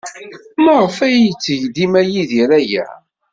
Maɣef 0.63 0.97
ay 1.05 1.15
yetteg 1.23 1.61
dima 1.75 2.01
Yidir 2.03 2.49
aya? 2.59 2.85